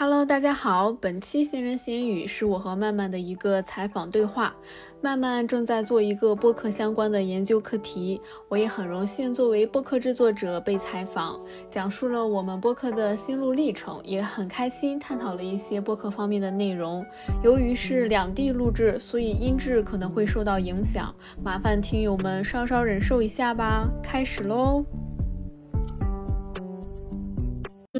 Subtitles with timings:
[0.00, 4.54] Hello，大家好，本期闲人闲语是我和曼曼的一个采访对话。
[5.00, 17.04] 曼曼正在做一个播客相关的研究课题，我也很荣幸作为播客制作者被采访，讲述了我们播客的心路历程，也很开心探讨了一些播客方面的内容。
[17.42, 21.12] 由于是两地录制，所以音质可能会受到影响，
[21.42, 23.90] 麻烦听友们稍稍忍受一下吧。
[24.00, 24.84] 开始喽。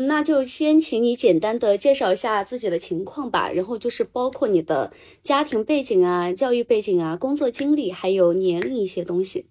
[0.01, 9.47] 那就先请你简单的介绍一下自己的情况吧，然后就是包括你的家庭背景啊、教育背景啊、工作经历，还有年龄一些东西。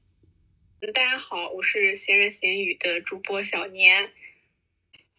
[0.80, 4.10] 大家好，我是闲人闲语的主播小年，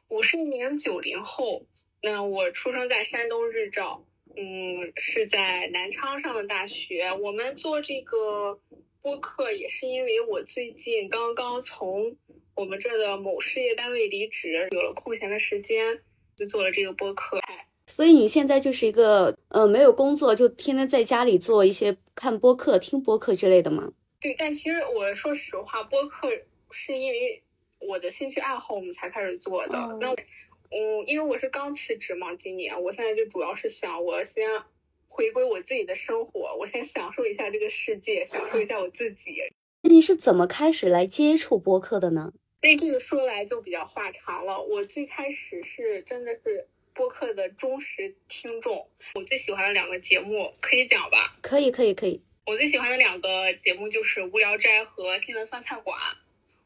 [0.09, 1.67] 我是一名九零后，
[2.01, 7.13] 那我出生在山东日照，嗯，是在南昌上的大学。
[7.21, 8.61] 我们做这个
[9.03, 12.17] 播客也是因为我最近刚刚从。
[12.59, 16.01] 我们这的某事业单位离职，有了空闲的时间，
[16.37, 17.41] 就做了这个播客。
[17.87, 23.93] 所以你现在就是一个呃没有工作，就天天在家里做一些看播客、听播客之类的吗？
[24.21, 26.29] 对，但其实我说实话，播客
[26.73, 27.41] 是因为
[27.79, 29.97] 我的兴趣爱好我们才开始做的。
[30.01, 34.49] 那嗯，因为我是刚辞职嘛，今年我现在就主要是想，我先
[35.19, 39.43] 回归我自己的生活，我先享受一下这个世界，享受一下我自己。
[39.83, 42.33] 那你是怎么开始来接触播客的呢？
[42.63, 44.63] 那这个说来就比较话长了。
[44.63, 51.37] 我最开始是真的是播客的忠实听众，我最喜欢的两个节目可以讲吧？
[51.43, 52.23] 可以，可以，可以。
[52.47, 55.99] 我最喜欢的两个节目就是《无聊斋》和《新闻酸菜馆》。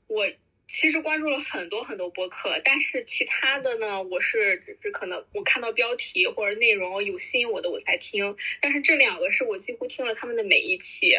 [0.08, 0.26] 我
[0.72, 8.36] 其实关注了很多很多播客，但是其他的呢，我是只是可能我看到标题或者内容有吸引我的我才听。
[8.60, 11.14] 但是这两个是我几乎听了他们的每一期，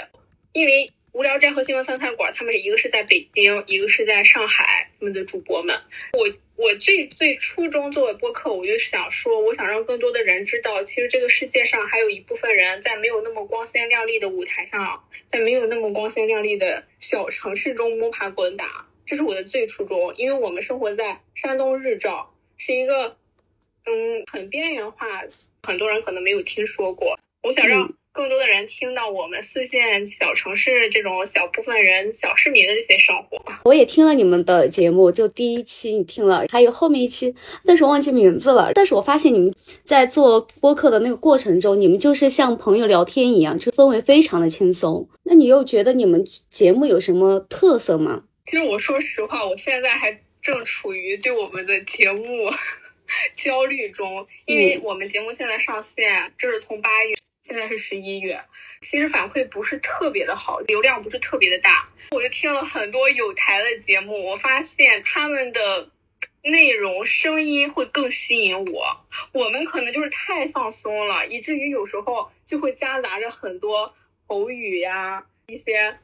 [0.52, 0.92] 因为。
[1.14, 5.80] 无聊斋和新闻酸菜馆，他们一个是在北京，一个是在上海，他们的主播们。
[6.14, 18.88] 我我最最初衷作为播客，我就想说，我想让更多的人知道，其实这个世界上还有一部分人在没有那么光鲜亮丽的舞台上，在没有那么光鲜亮丽的小城市中摸爬滚打。
[19.06, 23.16] 这是我的最初衷，因为我们生活在山东日照，是一个
[23.86, 25.08] 嗯很边缘化，
[25.64, 27.18] 很多人可能没有听说过。
[27.44, 27.94] 我想让。
[28.16, 33.42] 更多的人听到我们四线小城市这种小部分人、小市民的这些生活。
[33.64, 37.34] 我也听了你们的节目，就第一期你听了，还有后面一期，
[37.66, 38.72] 但是我忘记名字了。
[38.76, 39.52] 但是我发现你们
[39.84, 45.10] 在做播客的那个过程中，你们就是像朋友聊天一样，就氛围非常的轻松。
[45.24, 48.26] 那你又觉得你们节目有什么特色吗？
[48.46, 52.24] 其实我说实话，我现在还正处于对我们的节目
[53.36, 57.16] 焦虑中，因为我们节目现在上线，这是从八月。
[57.46, 58.42] 现在是十一月，
[58.82, 61.90] 其实反馈不是特别的好，流量不是特别的大。
[62.12, 65.90] 我就听了很多有台的节目，我发现他们的
[66.42, 69.06] 内容声音会更吸引我。
[69.34, 73.94] 我们可能就是太放松了，以至于有时候就会夹杂着很多
[74.26, 76.00] 口语呀，一些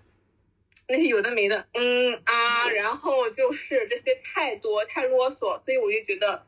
[0.90, 6.44] 那些有的没的，嗯啊，然后就是这些太多太啰嗦，所以我就觉得，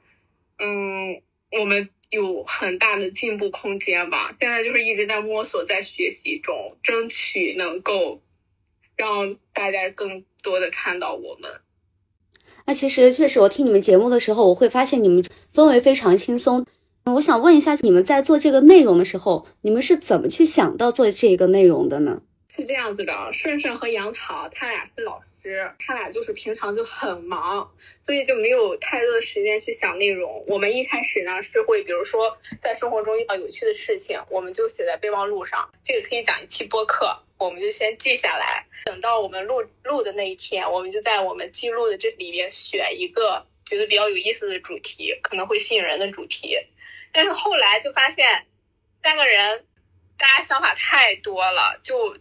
[0.58, 1.22] 嗯，
[1.58, 1.90] 我们。
[2.12, 8.22] 有很大的进步空间吧，现在就是一直在摸索，在学习中，争取能够
[8.98, 11.50] 让大家更多的看到我们。
[12.66, 16.66] 那其实确实，我听你们节目的时候，我会发现你们氛围非常轻松。
[17.06, 22.22] 我想问一下，你们在做这个内容的时候，你们是怎么去想到做这个内容的呢？
[22.56, 25.28] 是这样子的，顺顺和杨桃他俩是老师。
[25.80, 27.74] 他俩就是平常就很忙，
[28.06, 30.46] 所以就没有太多的时间去想内容。
[30.48, 38.68] 我们一开始呢是会，比如说在生活中遇到有趣的事情，我们就写在备忘录上，这个可以讲一期播客，我们就先记下来。
[38.86, 46.56] 等到我们录录的那一天，我们就在我们记录的这里面选一个觉得比较有意思的主题，可能会吸引人的主题。
[47.14, 48.46] 但是后来就发现，
[49.02, 49.66] 三个人
[50.22, 52.16] 大家想法太多了，就。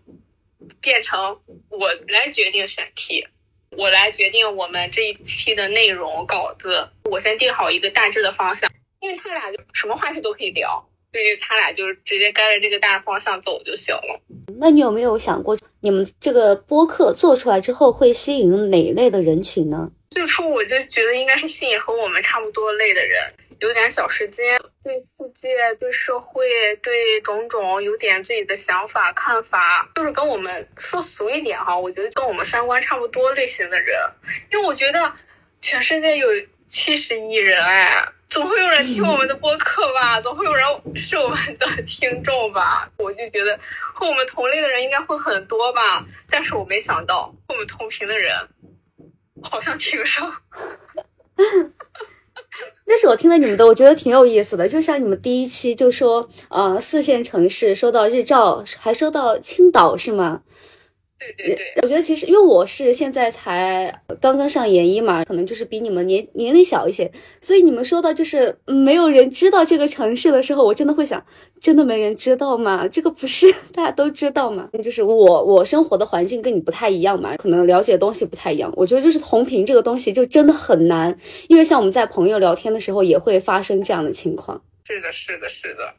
[0.82, 1.40] 变成
[1.70, 3.26] 我来决定选题，
[3.70, 6.90] 我来决定我们这一期的内容稿子。
[7.04, 14.20] 我先定好一个大致的方向，因为他俩就什么话题都可以聊，所以他俩就直接跟着这个大方向走就行了。
[14.58, 19.90] 那你有没有想过，你们这个播客做出来之后会吸引哪一类的人群呢？
[20.10, 23.34] 最初我就觉得应该是吸引和我们差不多类的人。
[23.60, 33.98] 有点小时间，对世界、对社会、对种种有点自己的想法、看法，就是跟我们说俗一点哈，我觉得跟我们三观差不多类型的人。
[34.50, 35.12] 因为我觉得
[35.60, 36.28] 全世界有
[36.68, 40.66] 七十亿人哎，总会有人听我们的播客吧，总会有人
[40.96, 42.90] 是我们的听众吧。
[42.96, 43.60] 我就觉得
[43.92, 48.48] 和我们同类的人应该会很多吧，但是我没想到和我们同频的人
[49.42, 50.32] 好像挺少。
[53.00, 54.68] 是我听了你们的，我觉得挺有意思的。
[54.68, 60.42] 就像你们第一期就说，呃，四线城市收到日照，还收到青岛，是吗？
[61.20, 67.12] 对对对，我觉得其实因为我是现在才刚刚上研一嘛，可能就是比你们年年龄小一些，
[67.42, 71.22] 所以你们说到就是没有人知道这个城市的时候，我真的会想，
[71.60, 72.88] 真的没人知道吗？
[72.88, 74.66] 这个不是 大家都知道吗？
[74.82, 78.72] 就是我我生活的环境跟你不太一样嘛，可能了解的东西不太一样。
[78.74, 81.14] 我觉得就是同频这个东西就真的很难，
[81.48, 84.62] 因为像我们在朋友聊天的时候也会发生这样的情况。
[84.86, 85.94] 是的，是的，是的。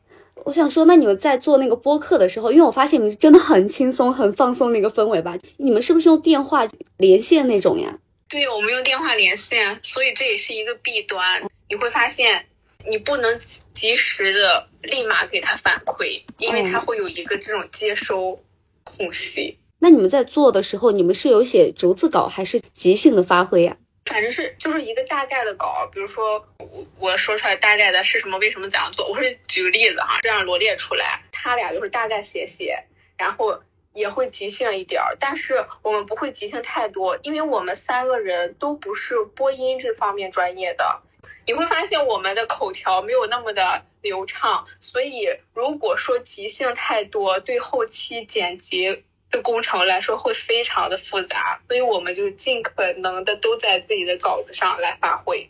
[0.46, 5.38] 我想说，那你们在做那个播客的时候，因为我发现你们真的很轻松、很放松那个氛围吧？
[5.58, 6.68] 你们是不是用电话
[6.98, 7.98] 连线那种呀？
[8.30, 11.44] 对，我们用电话连线，所以这也是一个弊端。
[11.70, 12.46] 你会发现，
[12.90, 13.40] 你不能
[13.74, 18.40] 及时的立马给他反馈，因为他会有一个这种接收
[18.84, 19.58] 空隙。
[19.80, 23.78] 那你们在做的时候，你们是有写逐字稿，还是即兴的发挥呀？
[24.06, 32.84] 反正是就是一个大概的稿，比如说我我说出来大概的是什么，为什么这样做，我是举个例子哈，这样罗列出来，他俩就是大概写写，
[33.18, 33.62] 然后
[33.94, 41.02] 也会即兴一点儿，但是我们不会即兴太多，因为我们三个人都不是播音这方面专业的，
[41.46, 49.04] 你会发现我们的口条没有那么的流畅，所以如果说即兴太多，对后期剪辑。
[49.32, 55.50] 的工程来说会非常的复杂，所以我们就尽可能的都在自己的稿子上来发挥。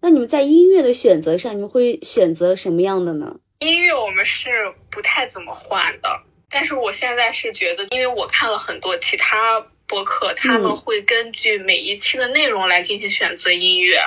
[0.00, 3.36] 那你们在音乐的选择上，你们会选择什么样的呢？
[3.58, 13.98] 音乐我们是不太怎么换的，但是我现在是觉得，因为我看了很多其他播客，他们会根据每一期的内容来进行选择音乐，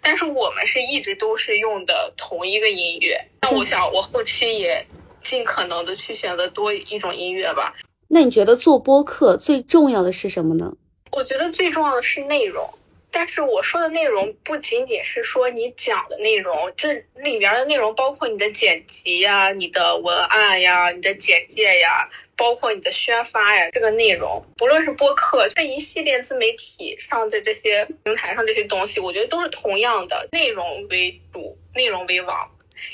[0.00, 3.28] 但是我们是一直都是用的同一个音乐。
[3.42, 4.86] 那我想，我后期也
[5.22, 7.74] 尽可能的去选择多一种音乐吧。
[8.14, 10.72] 那你觉得做播客最重要的是什么呢？
[11.10, 12.64] 我觉得最重要的是内容，
[13.10, 32.48] 但是我说的内容不仅仅是说你讲的内容，这里面的内容包括你的剪辑呀、你的文案呀、你的简介呀，包括你的宣发呀，这个内容，不论是播客这一系列自媒体上的这些平台上这些东西，我觉得都是同样的，内容为主，内容为王，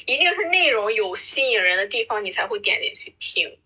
[0.07, 3.59] 一定是内容有吸引人的地方，你才会点进去听。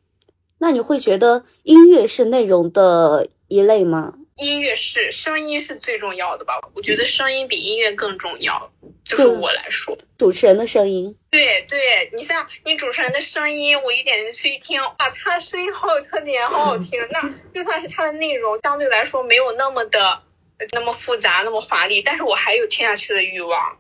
[0.58, 4.14] 那你会觉得音乐是内容的一类吗？
[4.36, 6.54] 音乐是声音是最重要的吧？
[6.74, 8.70] 我觉得声音比音乐更重要。
[9.04, 11.14] 就是我来说，主持人的声音。
[11.30, 16.98] 对对，你像你主持人的声音，我一点进去一听，哇，他声音好有特点，好好听。
[17.12, 17.20] 那
[17.54, 20.22] 就算是他的内容相对来说没有那么的
[20.72, 23.76] 那么复杂，那么华丽，但是我还有听下去的欲望。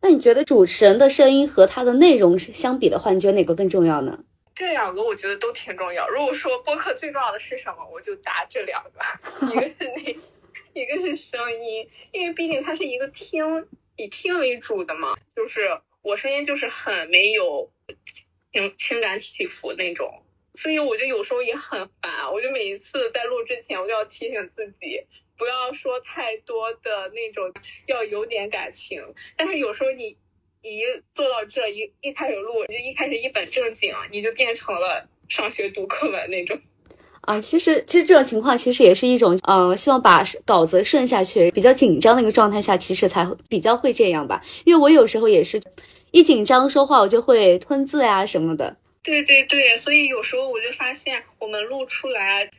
[0.00, 4.20] 那你觉得主持人的声音和他的内容相比的话，你觉得哪个更重要呢？
[4.58, 6.08] 这两个我觉得都挺重要。
[6.08, 9.00] 如果说播客最重要的是什么，我就答这两个，
[9.46, 10.18] 一个是那，
[10.72, 15.16] 一个是声音，因为毕竟它是一个听以听为主的嘛。
[15.36, 17.70] 就是我声音就是很没有
[18.52, 20.24] 情情感起伏那种，
[20.54, 22.32] 所以我就有时候也很烦。
[22.32, 25.06] 我就每一次在录之前，我就要提醒自己
[25.36, 27.54] 不要说太多的那种，
[27.86, 29.14] 要有点感情。
[29.36, 30.18] 但是有时候你。
[30.62, 30.82] 一
[31.14, 36.58] 做到这一一开始录就一开始一本正经，你就变成了上学读课文那种。
[37.22, 44.42] 啊，其实其实这种情况其实也是一种，呃，希望把稿子顺下去，比较紧张的一个状态下，其实才比较会这样吧。
[44.64, 45.60] 因为我有时候也是
[46.10, 48.76] 一紧张说话，我就会吞字呀什么的。
[49.02, 52.50] 对对对，所以有时候我就发现我们录出来，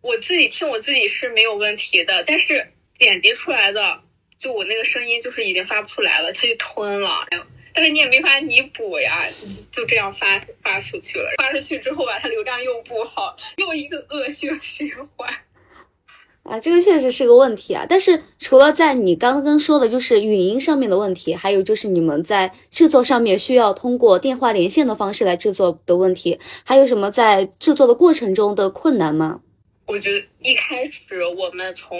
[0.00, 4.00] 我自己听我自己是没有问题的，但是剪辑出来的。
[4.38, 7.26] 就我那个声音就是已经发不出来了，它就吞了，
[7.72, 9.26] 但是你也没法弥补呀，
[9.72, 15.32] 就这样发发出去了，发出去之后吧，它流量又不好，又一个恶性循环。
[16.42, 17.86] 啊，这个确实是个问题啊。
[17.88, 29.40] 但是除了在你刚刚说的，就是语音上面的问题，还有就是你们在制作上面需要通过电话连线的方式来制作的问题，还有什么在制作的过程中的困难吗？
[29.86, 31.98] 我觉得一开始我们从。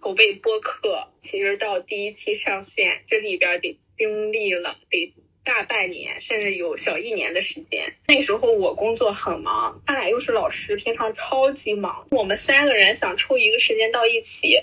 [0.00, 5.12] 筹备播客，其实到第一期上线，这里边得经历了得
[5.44, 7.94] 大半年，甚至有小一年的时间。
[8.06, 12.06] 那时候我工作很忙，他俩又是老师，平常超级忙。
[12.10, 14.60] 我们三个人想抽一个时间到一起，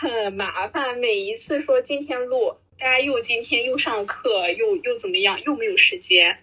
[0.00, 0.98] 很麻烦。
[0.98, 6.38] 每一次说今天录，大家又今天又上课，又又怎么样，又没有时间。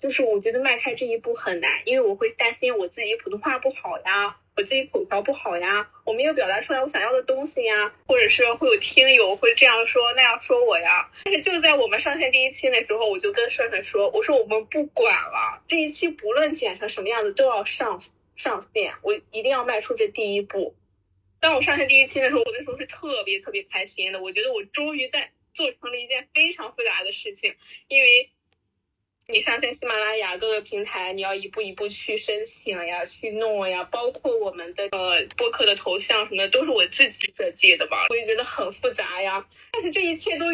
[0.00, 4.36] 就是我觉得迈开这一步很难，因为我会担心我自己普通话不好呀。
[4.56, 11.10] 我自己口条不好呀，我没有表达出来我想要的东西呀，或者是会有听友会这样说那样说我呀。
[11.24, 18.02] 但是就在我们上线第一期的时候，我就跟顺顺说，我说我们不管了，这一期不论剪成什么样子都要上
[18.36, 20.74] 上线，我一定要迈出这第一步。
[21.40, 27.54] 当我上线第一期的时候，我那时候是特别特别开心的，我觉得我终于在做成了一件非常复杂的事情，
[27.88, 28.30] 因为
[29.30, 39.46] 你上线喜马拉雅各个平台，你要一步一步去申请呀，去弄呀，包括我们的呃播客的头像什么的，都是我自己设计的吧，我也觉得很复杂呀。
[39.70, 40.46] 但是这一切都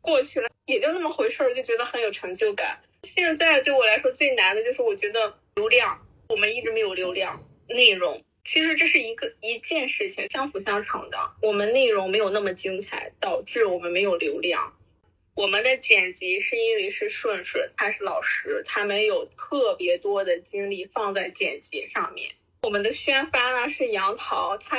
[0.00, 2.80] 过去了，也就那么回事儿，就觉得很有成就感。
[3.04, 8.22] 现在对我来说最难的就是我觉得流量，我们一直没有流量，内容。
[8.44, 11.18] 其实这是一个一件事情，相辅相成的。
[11.42, 14.74] 我们内容没有那么精彩，导致我们没有流量。
[15.40, 22.30] 我们的剪辑是因为是顺顺，他是老师，他没有特别多的精力放在剪辑上面。
[22.60, 24.76] 我们的宣发呢是杨桃，他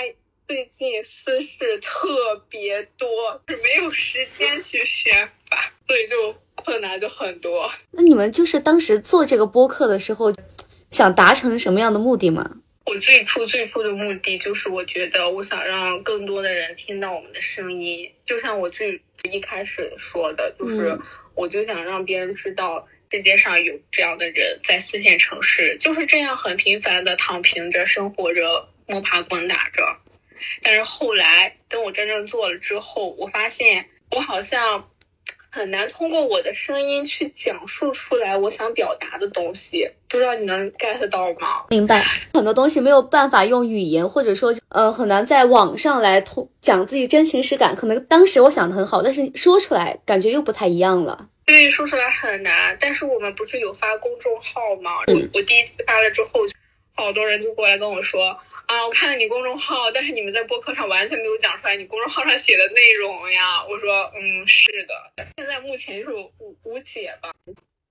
[0.47, 7.71] 最近私事特别多，是没有时间去宣发，所以就困难就很多。
[7.89, 10.31] 那你们就是当时做这个播客的时候，
[10.91, 12.60] 想达成什么样的目的吗？
[12.85, 20.99] 我最初最初的目的就是，我觉得我想让更多的人听到我们的声音，就像我最一开始说的，就是
[21.35, 29.97] 我就想让别人知道世界上有这样的人，在四线城市就是这样很平凡的躺平着生活着，摸爬滚打着。
[30.63, 34.90] 但是后来等我真正做了之后，我发现我好像。
[35.53, 41.65] 很难通过我的声音去讲述出来我想表达的东西，不知道你能 get 到吗？
[41.69, 47.75] 明白，很多东西没有办法用语言，或者说，呃，很难在网上来通讲自己真情实感。
[47.75, 51.27] 可能当时我想的很好，但是说出来感觉又不太一样了。
[51.45, 52.77] 对，说出来很难。
[52.79, 54.91] 但是我们不是有发公众号吗？
[55.07, 56.39] 我我第一次发了之后，
[56.95, 58.37] 好多人就过来跟我说。
[58.71, 63.61] 啊，我看了你公众号，但是你们在播客上完全没有讲出来你公众号上写的内容呀。
[63.65, 64.93] 我说，嗯，是的，
[65.35, 67.33] 现在目前就是无无解吧。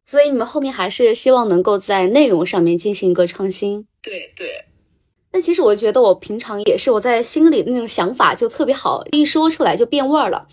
[0.06, 3.86] 所以你们后面还是希望能够在内容上面进行一个创新。
[4.00, 4.64] 对对。
[5.32, 10.46] 那其实我觉得我平常也是，我在心里那种想法就特别好，一说出来就变味儿了。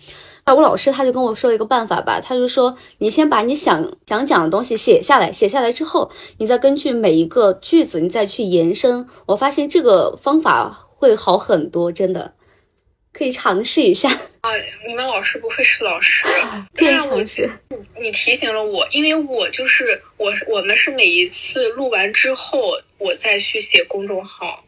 [0.44, 9.06] 啊，我老师他就跟我说一个办法吧，他就说你先把你想想讲的东西写下来，写下来之后，你再根据每一个句子你再去延伸。
[9.26, 12.34] 我发现这个方法会好很多，真的
[13.12, 14.08] 可以尝试一下。
[14.40, 14.50] 啊，
[14.86, 16.24] 你们老师不会是老师？
[16.74, 17.50] 可以尝试。
[18.00, 22.58] 你提醒了我，因为我就是我，我们是每一次录完之后，
[22.96, 24.64] 我再去写公众号。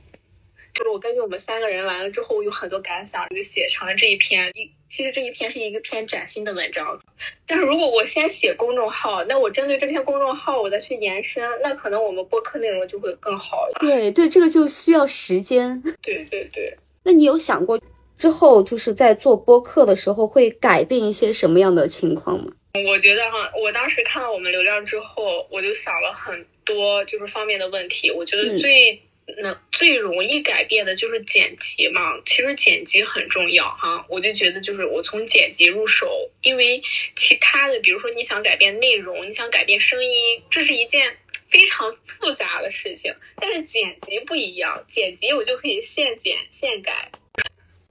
[0.80, 4.50] 就是我根据我们三个人完了之后，我有很多感想，就写成了这一篇。
[4.54, 6.98] 一其实这一篇是一个偏崭新的文章，
[7.46, 13.68] 但是如果我先写公众号，那我针对这篇公众号，我再去延伸，那可能我们播客内容就会更好。
[13.78, 15.82] 对对，这个就需要时间。
[16.00, 16.74] 对对对。
[17.04, 17.78] 那你有想过
[18.16, 22.50] 之后就是在做播客的时候会改变一些什么样的情况吗？
[22.88, 28.10] 我觉得哈，我当时看到我们流量之后，我就想了很多就是方面的问题。
[28.10, 29.02] 我觉得最。
[29.38, 36.82] 那最容易改变的就是剪辑嘛，其实剪辑很重要哈，我就觉得就是我从剪辑入手，因为
[37.16, 41.16] 其他的，比如说你想改变内容，你想改变声音，这是一件
[41.48, 47.10] 非常复杂的事情，但是剪辑不一样，剪辑我就可以现剪现改。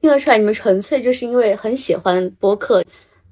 [0.02, 2.84] 听得出来，你们纯粹就是因为很喜欢播客，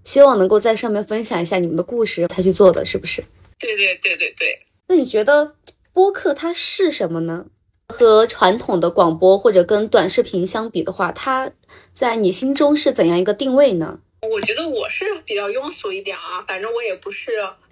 [0.04, 3.24] 希望能够在上面分享一下你们的故事才去做的，是不是？
[3.60, 4.60] 对对对对对。
[4.88, 5.56] 那你觉得
[5.94, 7.48] 播客它是什么呢？
[7.88, 11.52] 和传统的广播或者跟短视频相比的话，它
[11.94, 14.00] 在你心中是怎样一个定位呢？
[14.30, 17.32] 我觉得我是比较庸俗一点啊，反正我也不是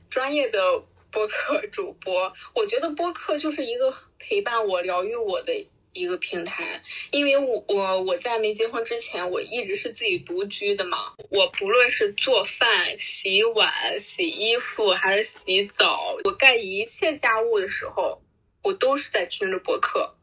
[0.09, 2.31] 专业的播客主播。
[2.53, 6.81] 我觉得播客就是一个陪伴我、疗愈我的一个平台，
[7.11, 10.97] 因为我我我在没结婚之前，我一直是自己独居的嘛。
[11.29, 18.21] 我不论是做饭、洗碗、洗衣服还是洗澡，我干一切家务的时候。
[18.65, 20.15] 我都是在听着播客，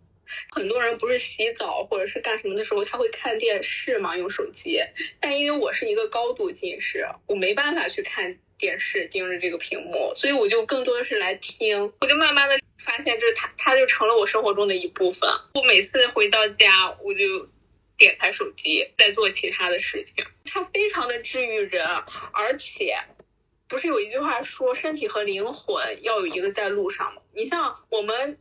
[0.51, 4.83] 很多人不是洗澡或者是干什么的时候，他会看电视嘛，用手机。
[5.21, 11.93] 但因为我是一个高度近视，我没办法去看电视，盯着这个屏幕，所以我就更多的是来听。
[12.01, 15.31] 我就慢慢的发现，这它它就成了我生活中的一部分。
[15.55, 17.49] 我每次回到家，我就
[17.97, 20.27] 点开手机，在做其他的事情。
[20.47, 21.87] 它非常的治愈人，
[22.33, 22.97] 而且。
[23.73, 27.23] 不是有一句话说，身体和灵魂要有一个在路上吗？
[27.33, 28.39] 你像我们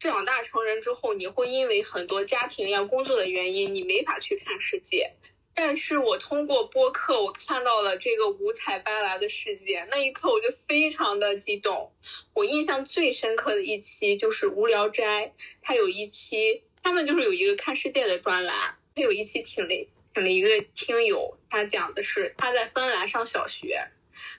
[0.00, 5.12] 长大成人之后，你会因为很多家庭呀、工作的原因，你没法去看世界。
[5.54, 11.92] 但是我通过播客，我看到了这个五彩斑斓的世界，那一刻我就非常的激动。
[12.34, 15.26] 我印象最深刻的一期就是《无聊斋》，
[15.62, 23.92] 它有一期他们就是有一个看世界的专栏，他有一期请了请了一个听友，他讲的是他在芬兰上小学。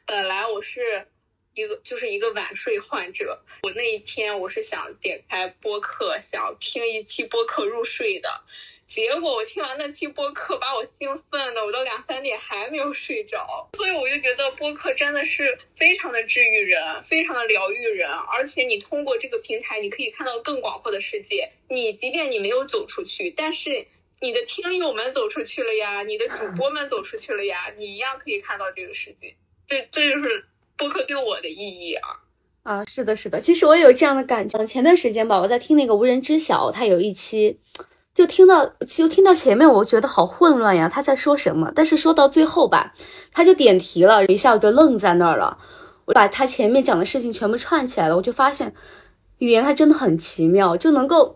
[0.07, 1.05] 本来我是
[1.53, 8.29] 一个就是一个晚睡患者，我那一天我是想点开播客，想听一期播客入睡的，
[8.87, 13.69] 结果我听完那期播客，把我兴奋的，我到两三点还没有睡着。
[13.73, 18.09] 所以我就觉得播客真的是非常的治愈人，非常的疗愈人。
[18.09, 21.51] 而且你通过这个平台，你可以看到更广阔的世界。
[21.67, 23.85] 你即便你没有走出去，但是
[24.21, 29.35] 你的听友们走出去了呀，你的主播们走出去了呀，你一样可以看到这个世界。
[29.67, 30.45] 这这就是
[30.77, 32.09] 播客对我的意义啊！
[32.63, 33.39] 啊，是的，是的。
[33.39, 34.65] 其实我也有这样的感觉。
[34.65, 37.59] 前段时间吧，我在听那个无人知晓，他有一期。
[38.13, 41.71] 就听到，就听到前面，我觉得好混乱呀，他在说什么？
[41.75, 42.91] 但是说到最后吧，
[43.31, 45.57] 他就点题了一下，我就愣在那儿了。
[46.05, 48.73] 我把他前面讲的事情全部串起来了，我就发现
[49.37, 51.35] 语言它真的很奇妙，就能够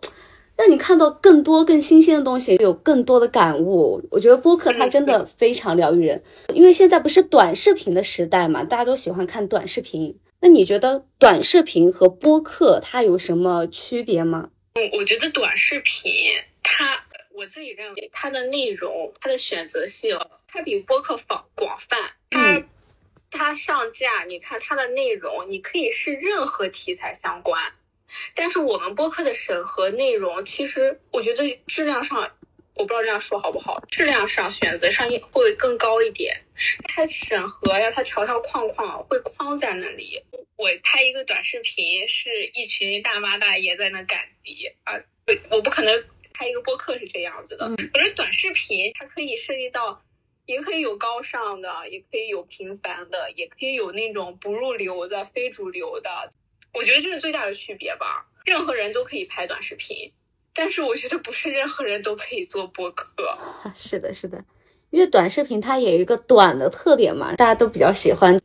[0.62, 4.00] 让你看到更多更新鲜的东西，有更多的感悟。
[4.12, 10.16] 我觉得播客它真的非常疗愈人，因为现在不是短视频的时代嘛，大家都喜欢看短视频。
[10.40, 14.52] 那你觉得短视频和播客它有什么区别吗？
[14.76, 16.14] 嗯，我觉得短视频。
[16.62, 17.04] 它
[17.34, 20.16] 我自己认为，它的内容，它的选择性，
[20.48, 21.98] 它比播客广广泛。
[22.30, 22.64] 它
[23.32, 27.60] 它上架，你看它的内容，你可以是任何题材相关。
[28.36, 32.32] 但是我们播客的审核内容，其实我觉得质量上，
[32.76, 36.42] 我不知道这样说好不好，质量上选择上会更高一点。
[36.86, 40.24] 它审核呀，它条条框框会框在那里。
[40.56, 44.94] 我拍一个短视频，是一群大妈大爷在那赶集啊，
[45.50, 46.04] 我不可能。
[46.34, 50.02] 拍一个播客是这样子的，可是短视频它可以涉及到，
[50.48, 56.34] 也可以有高尚的，也可以有平凡的，也可以有那种不入流的、非主流的。
[56.74, 58.26] 我觉得这是最大的区别吧。
[58.46, 60.12] 任何人都可以拍短视频，
[60.56, 63.08] 但是我觉得不是任何人都可以做播客。
[63.76, 64.44] 是的，是的，
[64.90, 68.42] 因为短视频它有一个短的特点嘛，大家都比较喜欢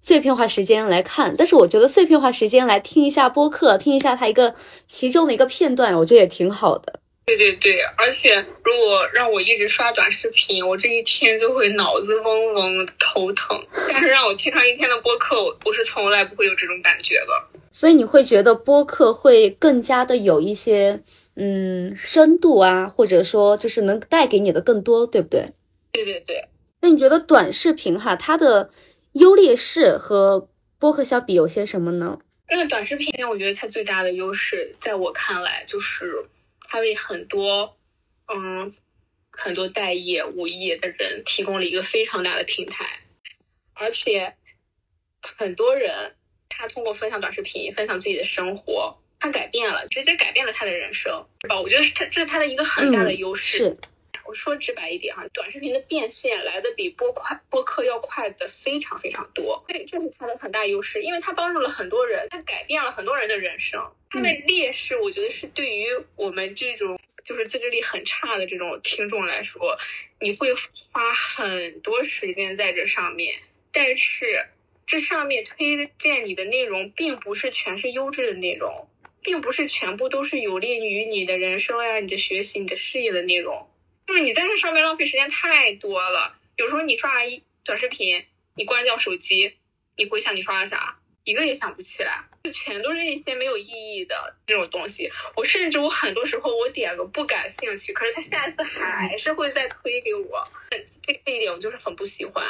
[0.00, 1.34] 碎片化时间来看。
[1.36, 4.54] 但是我觉得碎片化时间来听一下播客，听一下它一个
[4.86, 7.00] 其中的一个片段，我觉得也挺好的。
[7.26, 13.58] 对对对，而且如果让我一直刷短视频，我这一天就会脑子嗡嗡、头疼。
[13.88, 17.60] 但是让我听上一天的播客，我是从来不会有这种感觉的。
[17.70, 21.00] 所以你会觉得播客会更加的有一些
[21.36, 25.50] 嗯深度啊，或者说就是能带给你的更多，对不对？
[25.92, 26.44] 对对对。
[26.82, 28.68] 那你觉得短视频哈，它的
[29.12, 32.18] 优劣势和播客相比有些什么呢？
[32.50, 36.22] 那短视频，我觉得它最大的优势，在我看来就是。
[36.74, 37.78] 他为很多，
[38.26, 38.74] 嗯，
[39.30, 42.98] 很多待业、无业的人提供了一个非常大的平台，
[43.74, 44.34] 而且
[45.22, 46.16] 很多人
[46.48, 51.60] 他通过分享短视频、分享自己的生活，他改变了，直接改变了他的人生，是吧？
[51.60, 53.76] 我觉得他这是他的一个很大的优势。
[54.26, 63.92] 我说直白一点哈，短视频的变现来的比播快播客要快的非常非常多，对，这是它的很大优势，因为它帮助了很多人，它改变了很多人的人生。
[64.10, 69.78] 它的劣势，我觉得是对于我们这种就是自制力很差的这种听众来说，
[70.20, 70.54] 你会
[70.92, 73.34] 花很多时间在这上面，
[73.72, 74.46] 但是
[74.86, 78.88] 这上面推荐你的内容并不是全是优质的内容，
[79.22, 83.68] 并不是全部都是有利于你的人生呀、你的学习、你的事业的内容。
[84.06, 89.56] 就是你在这上面浪费时间太多了，有时候你刷完一短视频，你关掉手机，
[89.96, 95.10] 你回想你刷了啥，一个也想不起来，就全都是一些没有意义的这种东西。
[95.36, 100.86] 我甚至我很多时候我点个不感兴趣，可是他下一次还是会再推给我，这
[101.24, 102.44] 这一点我就是很不喜欢。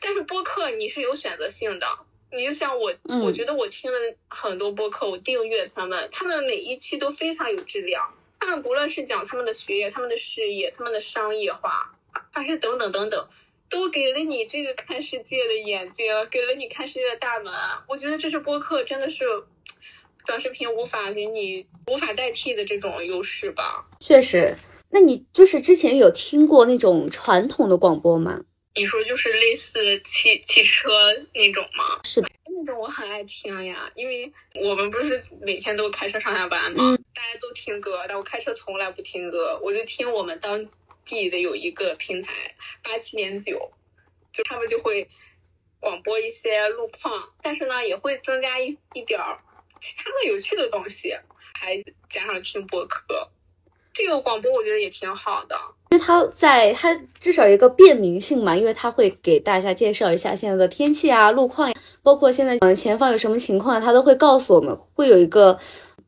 [0.00, 1.86] 但是播客你是有选择性的，
[2.32, 3.98] 你就像我，我觉得我听了
[4.28, 8.12] 很多播客，我订阅他们，他们每一期都非常有质量。
[8.40, 11.92] 他们不论是讲他们的学业、他们的事业、他们的商业化，
[12.32, 13.28] 还是等等等等，
[13.68, 17.52] 都给了你这个看世界的眼睛，给了你看世界的大门。
[17.86, 19.24] 我觉得这是播客真的是
[20.26, 23.86] 短视频无法给你、无法代替的这种优势吧？
[24.00, 24.56] 确实。
[24.92, 28.40] 那你就是之前有听过那种传统的广播吗？
[28.74, 30.88] 你说就是类似汽汽车
[31.34, 32.00] 那种吗？
[32.04, 32.28] 是的。
[32.44, 36.96] 那种我很爱听呀，因为我们不是每天都开车上下班吗？
[37.14, 40.68] 大家都听歌，但我开车从来不听歌，我就听我们当
[41.04, 43.72] 地的有一个平台八七点九，
[44.32, 45.08] 就他们就会
[45.78, 49.40] 广播一些路况，但是呢也会增加一一点儿
[49.80, 51.16] 其他的有趣的东西，
[51.54, 53.30] 还加上听播客。
[53.92, 55.56] 这个广播我觉得也挺好的，
[55.90, 65.58] 因为它在它至少有一个便民性嘛，因为它会给大家介绍一下现在的天气啊、路况呀，包括现在嗯前方有什么情况，它都会告诉我们，会有一个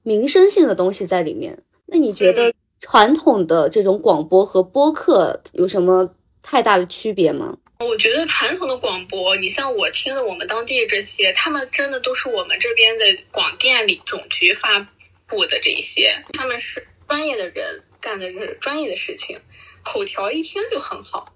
[0.05, 1.59] 民生性的东西在里面。
[1.87, 6.09] 那你觉得传统的这种广播和播客有什么
[6.43, 7.57] 太大的区别吗？
[7.81, 14.79] 我觉得传统的广播，你像我听的我们当地这些，他们真的都是我们这边的广电里总局发
[15.27, 16.87] 布的这一些，他们是。
[17.13, 19.39] 专业的人干的是专业的事情，
[19.85, 21.31] 口条一听就很好，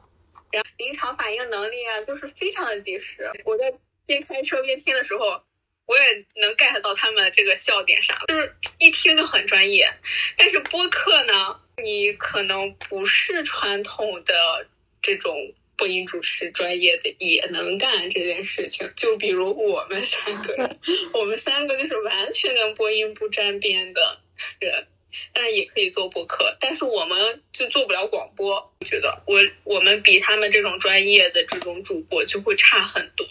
[0.51, 3.31] 然后临场反应能力啊，就是非常的及时。
[3.45, 3.71] 我在
[4.07, 5.43] 边开车边听的时候，
[5.85, 9.93] 我也能 get 到他们这个笑点啥，就是一听就很专业。
[10.39, 14.67] 但是播客呢，你可能不是传统的
[15.03, 15.53] 这种。
[15.79, 20.81] 播音主持专业的也能干这件事情，就比如我们三个人，
[21.13, 24.19] 我们三个就是完全跟播音不沾边的
[24.59, 24.87] 人，
[25.33, 28.55] 但也可以做播客，但是我们就做不了广播。
[28.81, 33.27] 我觉得我我们比他们这种专业的这种主播就会差很多。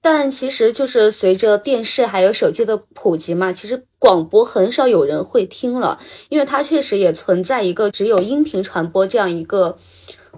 [0.00, 9.78] 但其实就是随着电视还有手机的普及嘛，其实广播很少有人会听了，因为它确实也存在一个只有音频传播这样一个。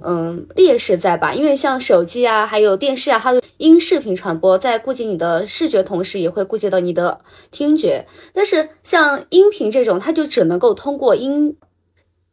[0.03, 1.35] 嗯，劣势在吧？
[1.35, 8.07] 因为像手机啊，还有电视啊，它的音视频传播，在顾及你的视觉同时，也会顾及到你的听觉。
[8.33, 11.57] 但是像音频这种，它就只能够通过音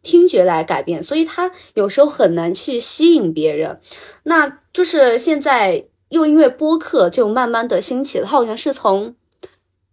[0.01, 3.79] 听觉来改变，所以它有时候很难去吸引别人。
[4.23, 9.15] 那就是现在又因为播客就慢慢的兴起了，它好像是从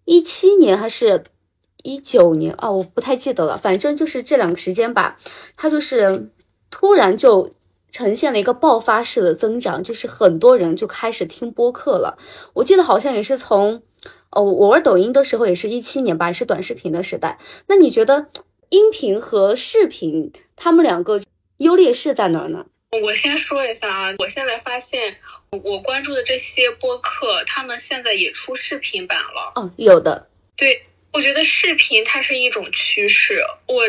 [0.04, 1.24] 一七年还是
[1.82, 5.16] 一九年啊，我不太记得了，反正就是这两个时间吧，
[5.56, 6.30] 它就是
[6.74, 7.52] 突然就。
[7.94, 12.18] 呈现了一个爆发式的增长，就是很多人就开始听播客了。
[12.54, 13.80] 我记得好像也是从，
[14.30, 17.38] 哦，我玩抖音的时候也是一七年吧，也是短视频的时代。
[17.68, 18.26] 那你觉得
[18.70, 21.22] 音频和视频他们两个
[21.58, 22.66] 优劣势在哪儿呢？
[23.00, 25.16] 我先说一下啊，我现在发现
[25.62, 29.52] 我关注的这些播客，他们现在也出视频版了。
[29.54, 30.26] 哦，有的。
[30.56, 30.82] 对，
[31.12, 33.40] 我觉得视频它是一种趋势。
[33.68, 33.84] 我。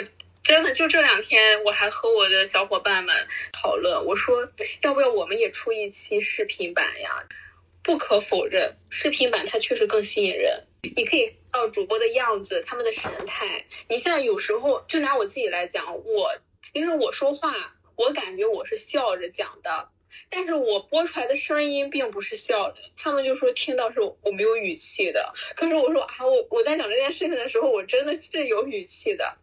[0.46, 3.16] 真的，就这两天，我还和我的小伙伴们
[3.52, 4.48] 讨论，我说
[4.84, 7.28] 要不要我们也出一期视频版呀？
[7.82, 10.66] 不可否认，视频版它确实更吸引人。
[10.96, 13.66] 你可以到主播的样子，他们的神态。
[13.90, 19.90] 你像有时候，就拿我自己来讲，我其实我说话，我感觉我是笑着讲的，
[20.30, 22.76] 但是我播出来的声音并不是笑的。
[22.98, 29.40] 他们就说听到是我没有语气的，可是我说啊，我我在讲这件事情的时候，我真的是有语气的。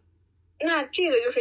[0.59, 1.39] 那这个就是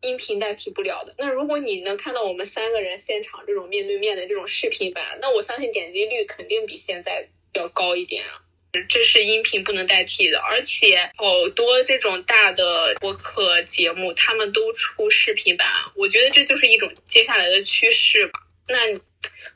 [0.00, 1.14] 音频代替不了的。
[1.18, 8.42] 那如果你能看到我们三个人现场这种面对面的这种视频版，那我相信点击率肯定比现在要高一点啊。
[8.88, 18.40] 这是音频不能代替的，而且好多这种大的播客节目他们都出视频版，我觉得这就是一种接下来的趋势吧。
[18.68, 18.78] 那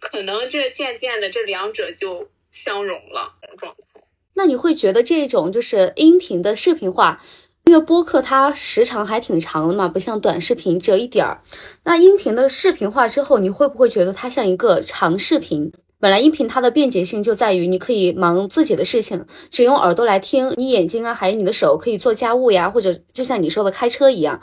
[0.01, 4.03] 可能这渐渐的这两者就相融了状态。
[4.35, 7.25] 那你会觉得这种就是音频的视频化？
[7.67, 11.43] 因为播客它时长还挺长的嘛，不像短视频只有一点儿。
[11.83, 15.73] 那音频的视频化之后，你会不会觉得它像一个长视频？
[15.99, 24.41] 本来音频它的便捷性就在于你可以忙自己的事情，只用耳朵来听，你眼睛啊还有你的手可以做家务呀，或者就像你说的开车一样。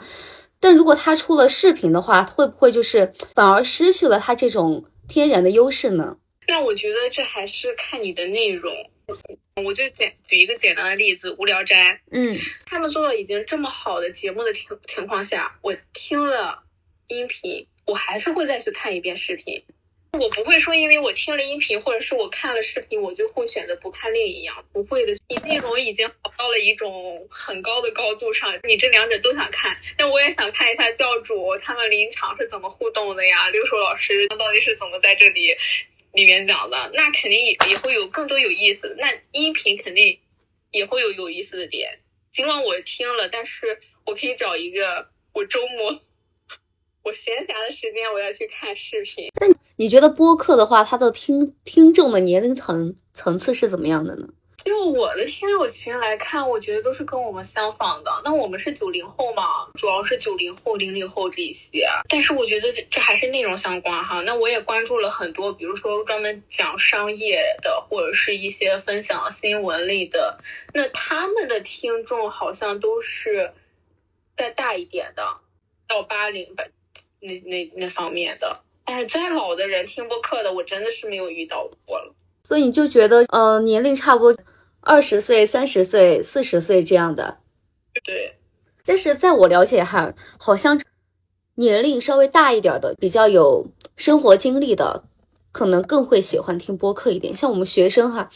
[0.60, 6.16] 但如果它出了视频的话，会不会就是反而失去了它这种天然的优势呢？
[6.46, 8.70] 那我觉得这还是看你的内容。
[9.62, 11.94] 我就简举一个简单的例子，《无聊斋》。
[12.10, 16.62] 嗯，他们做到已经这么好的节目的情情况下，我听了
[17.08, 19.62] 音频，我还是会再去看一遍视频。
[20.12, 24.64] 我不会说，因为我听了音频，或者是我看了视频，我就会选择不看另一样。
[24.72, 29.76] 不会的，你内容已经好到了一种很高的高度上，你这两者都想看。
[29.98, 33.48] 那我也想看一下教主他们临场是怎么互动的呀？
[33.50, 35.56] 六叔老师到底是怎么在这里？
[36.14, 40.18] 里面讲的那肯定也也会有更多有意思的，那音频肯定
[40.70, 41.98] 也会有有意思的点。
[42.32, 46.00] 尽管我听了，但是我可以找一个我周末
[47.02, 49.28] 我闲暇的时间，我要去看视频。
[49.40, 49.46] 那
[49.76, 54.28] 你觉得播客的话，它的听听众的年龄层层次是怎么样的呢？
[54.64, 58.10] 就我的听友群来看，我觉得都是跟我们相仿的。
[58.24, 61.86] 那我们是九零后嘛，主要是九零后、零零后这一些。
[62.08, 64.22] 但是我觉得这这还是内容相关哈。
[64.22, 70.38] 那我也关注了很多，比如说专门讲商业的，或者是一些分享新闻类的。
[70.72, 73.52] 那他们的听众好像都是
[74.34, 75.22] 再大一点的，
[75.86, 76.64] 到八零吧，
[77.20, 78.60] 那那那方面的。
[78.86, 82.14] 但是再老的人听播客的，我真的是没有遇到过了。
[82.46, 84.42] 所以你就觉得，呃，年龄差不多。
[84.84, 87.38] 二十岁、三十岁、四十岁这样的，
[88.04, 88.36] 对。
[88.84, 90.78] 但是在我了解哈，好像
[91.54, 93.66] 年龄稍微大一点的、比较有
[93.96, 95.04] 生活经历的，
[95.52, 97.34] 可能更会喜欢听播客一点。
[97.34, 98.28] 像我们学生哈，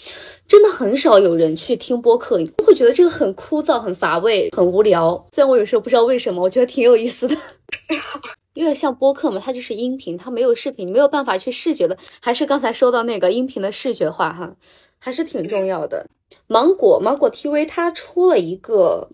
[0.46, 5.28] 真的很少有人去听播客，会觉得这个很枯燥、很乏味、很无聊。
[5.30, 7.36] 虽然我有时候不知道为什么，我觉得挺有意思的。
[8.54, 11.96] 因为像播客嘛，它就是音频，它没有视频，你没有办法去视觉的。
[12.20, 14.56] 还是刚才说到那个音频的视觉化哈，
[14.98, 16.06] 还是挺重要的。
[16.46, 19.10] 芒果芒果 TV 它出了一个，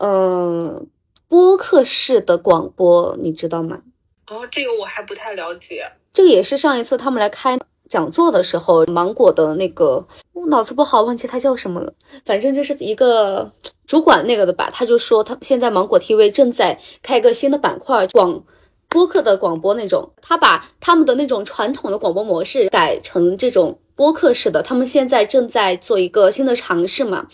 [0.00, 0.86] 嗯，
[1.28, 3.80] 播客式的广播，你知道吗？
[4.28, 5.90] 哦，这个我还不太了解。
[6.12, 11.92] 这个也是上一次他们来开讲座的时候，芒果的那个，我脑子不好，忘记他叫什么了。
[12.24, 13.50] 反正就是一个
[13.86, 18.44] 主管那个的吧，他就说他现在芒果 TV 正在开一个新的板块，广
[18.88, 23.78] 播客的广播那种，他把他们的那种传统的广播模式改成这种。
[23.96, 27.26] 播客式的，他们现在正在做一个新的尝试嘛？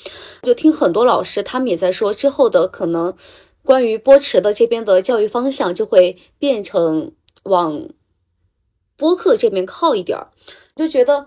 [0.42, 3.14] 就听很多老师，他们也在说，之后的可能
[3.64, 7.88] 关于波池的这边的教育方向就会变成往
[8.96, 10.28] 播客这边靠一点儿。
[10.76, 11.26] 就觉得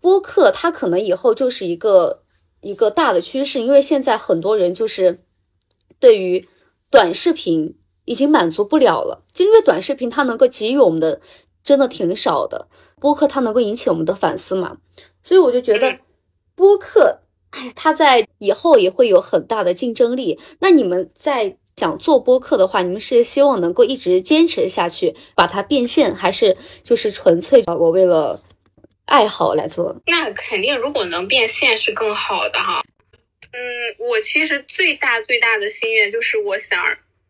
[0.00, 2.22] 播客它可能以后就是一个
[2.60, 5.18] 一个大的趋势，因为现在很多人就是
[5.98, 6.48] 对于
[6.90, 11.20] 短视频已经满足不了了，就因为短视频它能够给予我们的
[11.64, 12.68] 真的挺少的。
[13.06, 14.78] 播客它能够引起我们的反思嘛？
[15.22, 15.96] 所以我就觉得
[16.56, 20.40] 播客，哎，它在以后也会有很大的竞争力。
[20.58, 28.42] 那你们在想做播客的话，你们是希望能够一直坚持下去，把它变现，还是就是纯粹我为了
[29.04, 29.94] 爱好来做？
[30.06, 32.82] 那肯定，如果能变现是更好的哈。
[33.52, 33.60] 嗯，
[34.00, 36.82] 我其实最大最大的心愿就是我想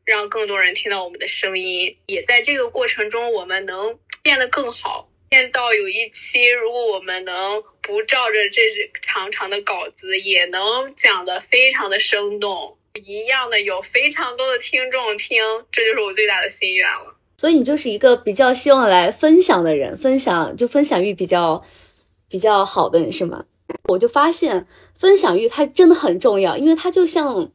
[0.06, 5.10] 让更多人听到我们的声音，也在这个过程中我们能变得更好。
[5.37, 8.62] 见到有一期，如果我们能不照着这
[9.03, 15.37] 长长的稿子，也能讲的非常的生动，一样的有非常多的听众听，
[15.70, 17.14] 这就是我最大的心愿了。
[17.37, 21.62] 所以你就是一个比较希望来分享的人，分享就分享欲比较
[22.31, 23.44] 比较好的人是吗？
[23.90, 27.53] 我就发现分享欲它真的很重要，因为它就像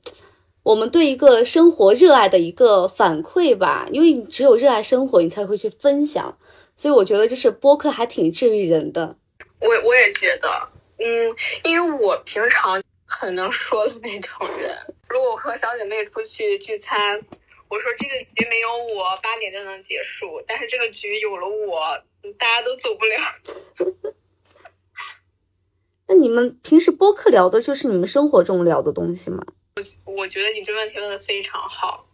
[0.61, 6.37] 我们对一个生活热爱的一个反馈吧，因为你只有热爱生活，你才会去分享。
[6.81, 9.15] 所以我觉得就是播客还挺治愈人的，
[9.59, 10.67] 我我也觉得，
[10.97, 14.75] 嗯，因为我平常很能说的那种人，
[15.07, 17.21] 如果我和小姐妹出去聚餐，
[17.69, 22.01] 我说这个局没有我八点就能结束，但是这个局有了我，
[22.39, 24.15] 大家都走不了。
[26.09, 29.45] 那你们平时播客聊的就是你们生活中聊的东西吗？
[29.75, 32.07] 我我觉得你这问题问的非常好，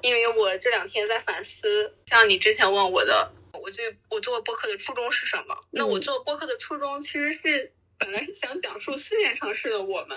[0.00, 3.32] 因为我这两天在反思，像你之前问我的。
[3.58, 5.58] 我最我做播客的初衷是什么？
[5.70, 10.16] 那我做播客的初衷其实是本来是想讲述四线城市的我们，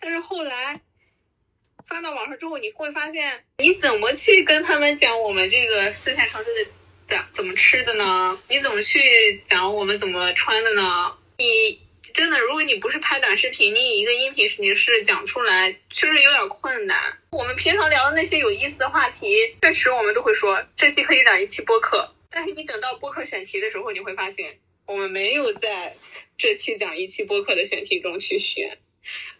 [0.00, 0.80] 但是后来
[1.86, 6.70] 发到网上之后，你会发现你怎么去跟他们讲我们这个四线城市的
[7.08, 8.38] 讲怎么吃的呢？
[8.48, 11.16] 你怎么去讲我们怎么穿的呢？
[11.38, 17.18] 你真的，如果你不是拍短视频，你以一个音频形式讲出来，确实有点困难。
[17.30, 22.12] 我们平常聊的那些有意思的话题，确实我们都会说这期可以讲一期播客。
[22.30, 25.94] 但是你等到播客选题的时候，你会发现我们没有在
[26.38, 28.78] 这期讲一期播客的选题中去选，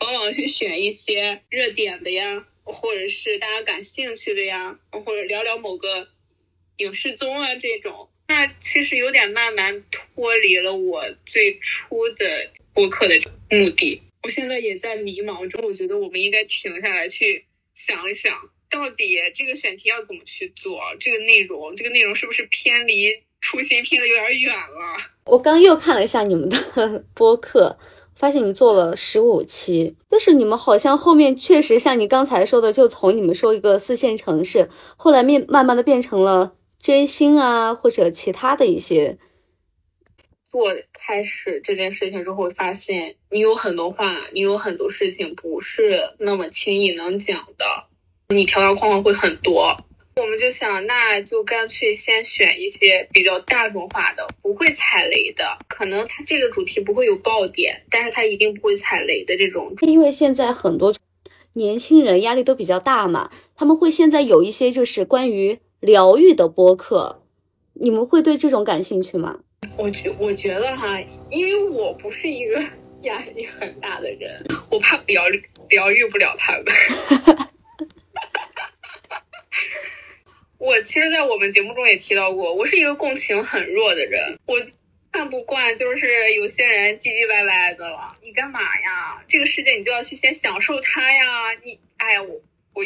[0.00, 6.08] 往往去选一些热点的呀，或者是大家感兴趣的呀，或者聊聊某个
[6.76, 8.10] 影视综啊这种。
[8.26, 13.18] 那其实有点慢慢脱离了我最初的播客的
[13.50, 14.02] 目的。
[14.22, 18.50] 我现在也在迷茫中，我觉得我们应该停下来去想一想。
[18.70, 20.80] 到底这个选题要怎么去做？
[21.00, 23.08] 这个内容，这个内容是不是偏离
[23.40, 24.96] 初心，偏的有点远了？
[25.24, 26.56] 我刚又看了一下你们的
[27.14, 27.76] 播客，
[28.14, 39.18] 发现你们做了十五期，就是你们好像后面确实像你刚才说的，就从你们说一个四线城市，后来面慢慢的变成了追星啊，或者其他的一些。
[40.52, 47.89] 做开始这件事情之后，发现你有很多话，你有很多事情不是那么轻易能讲的。
[48.32, 49.76] 你条条框框会很多，
[50.14, 55.58] 我们就想，那就干脆先选一些比较大众化的，不会踩雷的。
[55.68, 59.74] 可能它这个主题不会有爆点，但是它一定不会踩雷的这种。
[59.82, 60.94] 因为现在很多
[61.54, 67.24] 年轻人压力都比较大嘛，他们会现在有一些就是关于疗愈的播客，
[67.74, 69.40] 你们会对这种感兴趣吗？
[69.76, 72.62] 我觉我觉得哈，因为我不是一个
[73.02, 75.24] 压力很大的人，我怕疗
[75.68, 76.64] 疗愈不了他们。
[80.58, 84.54] 我其实，在我们节目中也提到过，我是一个共情很弱的人，我
[85.12, 88.16] 看不惯就是有些人唧唧歪歪的了。
[88.22, 89.24] 你干嘛呀？
[89.28, 91.52] 这个世界你就要去先享受它呀！
[91.64, 92.40] 你，哎呀，我
[92.74, 92.84] 我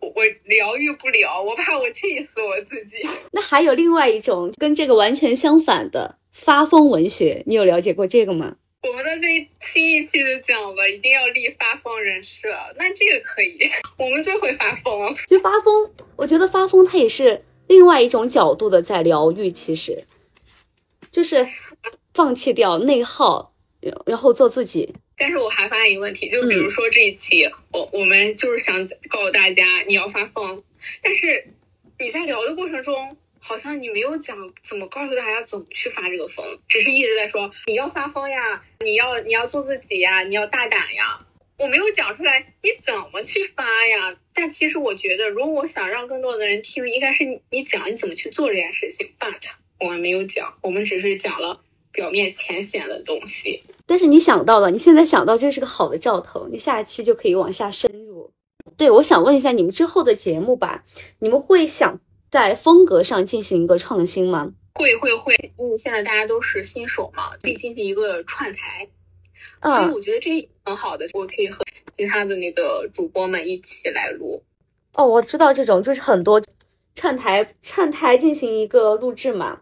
[0.00, 2.98] 我我疗愈不了，我怕我气死我自己。
[3.32, 8.56] 那还有另外一种跟这个完全相反的发疯文学，你有了解过这个吗？
[8.80, 12.48] 我们的最新一期就讲了，一定要立发疯人设。
[12.76, 13.58] 那这个可以，
[13.98, 15.14] 我们最会发疯。
[15.26, 20.04] 其实发疯，我觉得发疯它也是另外一种角度的在疗愈，其实
[21.10, 21.46] 就是
[22.14, 23.52] 放弃掉内耗，
[24.06, 24.94] 然后做自己。
[25.16, 30.62] 但是我还发现一个问题，就比如说这一期，我我们就是想告诉大家，你要发疯，
[31.02, 31.48] 但是
[31.98, 41.24] 你在聊的过程中，好像你没有讲怎么告诉大家怎么去发这个疯，只是一直在说你要发疯呀，你要你要做自己呀，你要大胆呀。
[41.58, 44.16] 我没有讲出来你怎么去发呀？
[44.32, 49.10] 但其实我觉得，如果我想让更多的人听，应该是你你讲你怎么去做这件事情。
[49.18, 53.64] But 我们没有讲，我们只是讲了表面浅显的东西。
[53.86, 58.30] 但是你想到了，你现在想到这是个好的兆头，你下一期就可以往下深入。
[58.76, 60.84] 对，我想问一下你们之后的节目吧，
[61.18, 61.98] 你们会想
[62.30, 64.52] 在风格上进行一个创新吗？
[64.74, 68.88] 会会会，因为现在大家都是新手嘛，可以进行一个串台。
[69.62, 71.64] 所以我觉得这很好的，我可以和
[71.96, 74.42] 其他的那个主播们一起来录。
[74.94, 76.40] 哦，我知道这种就是很多
[76.94, 79.60] 串台串台进行一个录制嘛。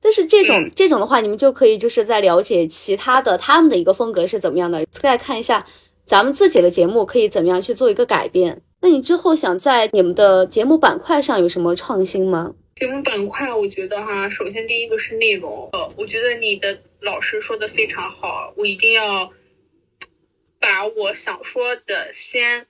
[0.00, 5.66] 但是这种这种的话，你们就可以就是在了解其他的他们的一个风格是怎么样的，再看一下
[6.04, 8.62] 咱们自己的节目可以怎么样去做一个改变。
[8.84, 12.54] 那你之后想在你们的节目板块上有什么创新吗？
[12.76, 19.32] 节目板块，我觉得哈，首先第一个是内容，呃，我觉得你的老师说的非常好，我一定要
[20.60, 22.66] 把我想说的先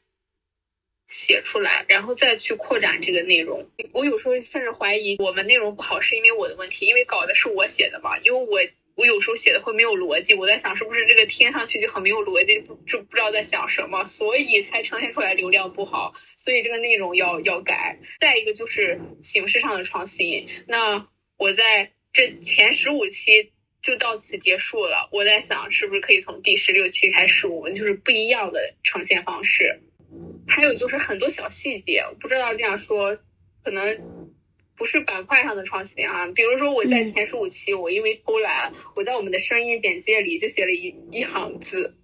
[1.08, 3.68] 写出来，然后再去扩展这个内容。
[3.90, 8.60] 我有时候甚至怀疑我们内容不好是因为我的问题，因为稿子是我写的嘛，因为我。
[8.96, 17.98] 我有时候写的会没有逻辑，我在想是不是这个听上去就很没有逻辑，不就不知道在想什么，所以才呈现出来流量不好，所以这个内容要要改。
[18.20, 20.48] 再一个就是形式上的创新。
[20.68, 23.52] 那我在这前十五期
[23.82, 29.80] 就到此结束了，我在想是不是可以从第十六期开始，我们就是不一样的呈现方式。
[30.46, 33.18] 还有就是很多小细节，不知道这样说
[33.64, 34.33] 可能。
[34.76, 41.94] 不是板块上的创新啊，比如说我在前十五期，我因为偷懒，我在我们的声音简介里就写了一一行字。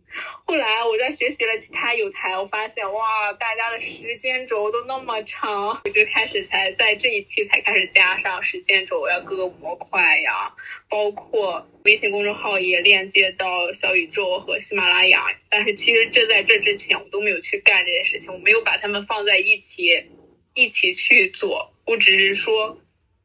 [0.44, 10.52] 后来我在学习了其他有台，我发现哇，大家的时间轴都那么长，我就开始才在这一期才开始加上时间轴呀，各个模块呀，
[10.88, 15.26] 包括微信公众号也链接到小宇宙和喜马拉雅。
[15.48, 20.08] 但是其实这在这之前我都没有去干这些事情，我没有把它们放在一起
[20.54, 21.72] 一起去做。
[21.86, 22.80] 我只是说，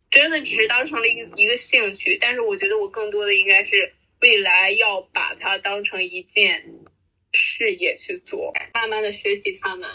[0.09, 6.71] 真的只是当成了一一个兴趣，但是我觉得我更多的应该是未来要把它当成一件
[7.31, 9.89] 事业去做，慢慢的学习他们。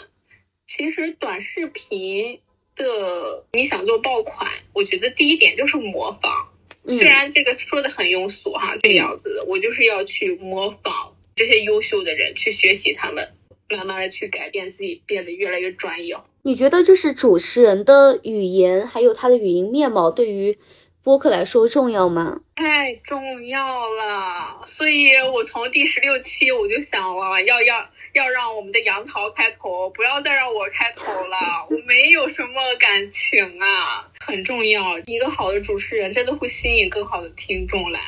[0.67, 2.39] 其实短视频
[2.75, 6.47] 的你想做爆款，我觉得第一点就是模仿，
[6.87, 13.33] 虽然这个说的很庸俗哈，这样子，我就是要去模仿这些优秀的人，去学习他们，
[13.69, 16.15] 慢慢的去改变自己，变得越来越专业。
[16.43, 20.57] 你觉得就是主持人的语言还有他的语音面貌对于
[21.03, 22.41] 播客来说重要吗？
[22.55, 27.77] 太重要了，所以我从第十六期我就想了，要要
[28.13, 31.37] 要让我们的杨桃开头，不要再让我开头了，
[31.71, 34.99] 我没有什么感情啊，很重要。
[35.07, 37.99] 一个好的主持人真的会吸引更好的听众来。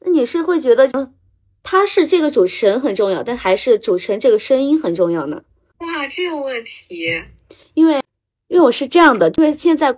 [0.00, 1.14] 那你是会觉得，嗯，
[1.62, 5.42] 他是这个主持人很重要，但还是主持人这个声音很重要呢？
[5.78, 7.22] 哇，这个问题。
[7.74, 8.02] 因为，
[8.48, 9.92] 因为我是这样的，因为现在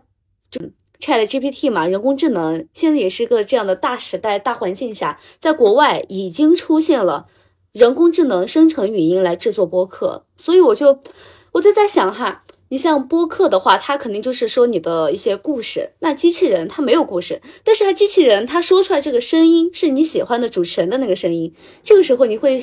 [0.51, 0.61] 就
[1.01, 7.27] Chat GPT 嘛，人工智能现在也是个这样的大时代、大环境下，在国外已经出现了
[7.73, 11.01] 人工智能生成语音来制作播客，所以我就
[11.53, 22.61] 我就在想哈，你像播客的话，它肯定就是说你的一些故事，那机器人它没有故事，但是它机器人它说出来这个声音是你喜欢的主持人的那个声音，这个时候你会，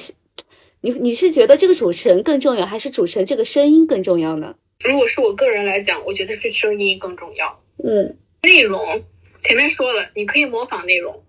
[0.82, 4.56] 你你是觉得这个主持人更重要，还是主持人这个声音更重要呢？
[4.84, 7.62] 如果是我个人来讲，我觉得是声音更重要。
[7.84, 9.04] 嗯，内容
[9.42, 11.26] 前面说了，你可以模仿内容，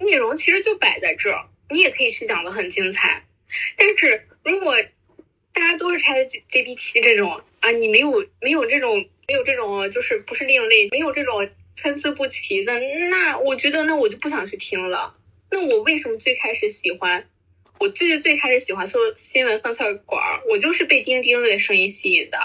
[0.00, 3.26] 内容其实就摆在这儿，你也可以去讲的很精彩。
[3.76, 4.74] 但是如果
[5.52, 12.72] 大家都是拆 GPT 这种啊，你没有没有这种没有这种就是不是另类，没有这种参差不齐的，
[13.10, 15.14] 那我觉得那我就不想去听了。
[15.50, 17.28] 那我为什么最开始喜欢？
[17.78, 22.38] 我最最最开始喜欢说新闻酸菜馆，我就是被钉钉的声音吸引的。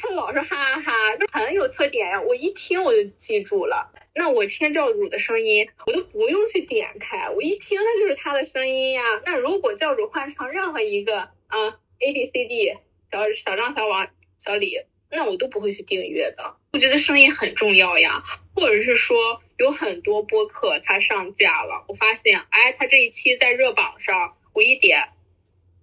[0.00, 2.20] 他老是哈哈哈，就很有特点呀！
[2.22, 3.92] 我一听我就记住了。
[4.14, 9.02] 那我听教主的声音，我都不用去点开，我一听那就是他的声音呀。
[9.26, 12.74] 那如果教主换成任何一个啊 A B C D
[13.12, 14.80] 小小张、小王、小李，
[15.10, 16.56] 那我都不会去订阅的。
[16.72, 18.22] 我觉得声音很重要呀，
[18.54, 25.10] 或者是说有很多播客它上架了，我发现哎，他这一期在热榜上，我一点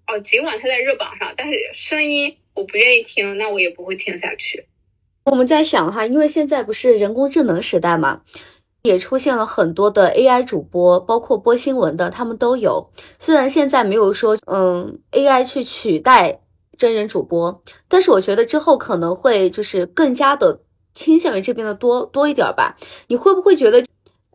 [0.08, 2.38] 哦，尽管他在热榜上，但是声音。
[2.58, 4.66] 我不愿意听，那我也不会听下去。
[5.26, 8.22] 我们在想哈，因为现在不是人工智能时代嘛，
[8.82, 12.90] 也出现了很多的 AI 主播，包括播新闻的，他们都有。
[13.20, 16.40] 虽然现在没有说嗯 AI 去取代
[16.76, 20.62] 真人主播，但是我觉得之后可能会就是更加的
[20.94, 22.76] 倾向于这边的多多一点吧。
[23.08, 23.86] 你会不会觉得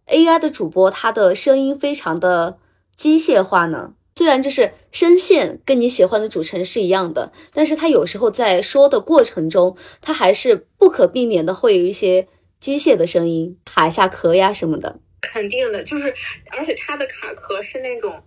[0.07, 2.59] AI 的主播他的声音非常的
[2.95, 3.95] 机械化呢？
[4.15, 12.29] 虽然就是声线跟你喜欢的主持人是一样的，但是他有时候在说的过程中，他还是不可避免的会有一些
[12.61, 15.01] 机械的声音，卡一下壳呀什么的。
[15.21, 16.15] 肯定的，就是
[16.51, 18.23] 而且他的卡壳是那种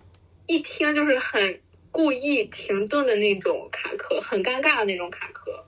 [0.48, 1.62] 一听就是很
[1.92, 5.66] 故意停顿的那种卡壳，很尴尬的那种卡壳。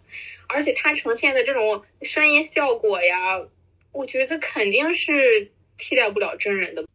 [0.49, 3.41] 而且它呈现的这种声音效果呀，
[3.91, 6.86] 我觉得肯定是替代不了真人的。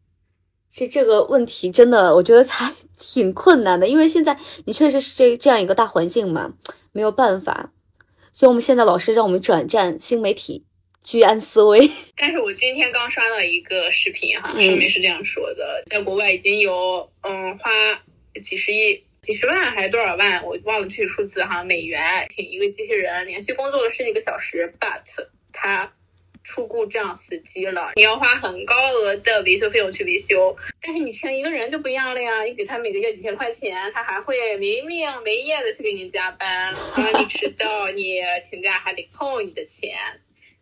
[0.73, 6.55] 其实这个问题真的，我觉得还 挺困难的，因为现在你确实是这这样一个大环境嘛，
[6.93, 7.70] 没有办法。
[8.33, 10.64] 所以我们现在老师让我们转战新媒体，
[11.05, 11.91] 居安思危。
[12.16, 17.70] 但是我今天刚刷到一个视频哈，上面是这样说的，在国外已经有嗯花
[18.43, 19.05] 几十亿。
[19.20, 20.43] 几十万还是多少万？
[20.45, 21.62] 我忘了具体数字哈。
[21.62, 25.93] 美元请一个机器人连续工作了十几个小时，but 他
[26.45, 30.57] 出故障死机了，你要花很高额的维修费用去维修。
[30.82, 39.90] 但是你请一个人就不一样了呀，你给他每个月几千块钱，他还会没命没夜的去给你加班，然后你迟到你请假还得扣你的钱。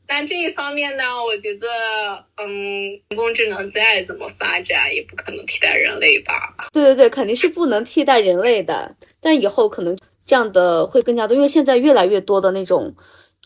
[0.07, 6.57] 但这一方面呢，我觉得，嗯，人工智能再怎么发展，也不可能替代人类吧？
[6.73, 8.97] 对对对，肯定是不能替代人类的。
[9.21, 12.93] 但以后可能这样的会更加多，因为现在越来越多的那种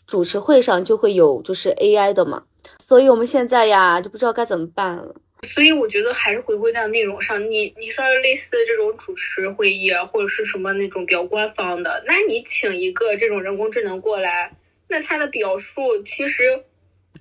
[0.07, 2.43] 主持会上就会有就是 AI 的嘛，
[2.79, 5.15] 所以我们现在呀就不知道该怎么办了。
[5.43, 7.51] 所以我觉得还是回归到内容上。
[7.51, 14.55] 你你说类似这种主持会议啊，或者是什么那种比较官方的，那你请一个这种人工智能过来。
[14.87, 16.63] 那他的表述其实，